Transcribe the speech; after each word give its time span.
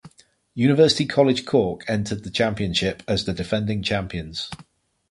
University 0.55 1.05
College 1.05 1.45
Cork 1.45 1.87
entered 1.87 2.23
the 2.23 2.31
championship 2.31 3.03
as 3.07 3.25
the 3.25 3.33
defending 3.33 3.83
champions. 3.83 4.49